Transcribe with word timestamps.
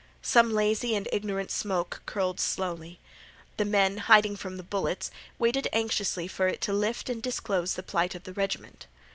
Some 0.23 0.51
lazy 0.51 0.95
and 0.95 1.07
ignorant 1.11 1.51
smoke 1.51 2.01
curled 2.07 2.39
slowly. 2.39 2.99
The 3.57 3.65
men, 3.65 3.97
hiding 3.97 4.35
from 4.35 4.57
the 4.57 4.63
bullets, 4.63 5.11
waited 5.37 5.67
anxiously 5.71 6.27
for 6.27 6.47
it 6.47 6.59
to 6.61 6.73
lift 6.73 7.07
and 7.07 7.21
disclose 7.21 7.75
the 7.75 7.83
plight 7.83 8.15
of 8.15 8.23
the 8.23 8.33
regiment. 8.33 8.87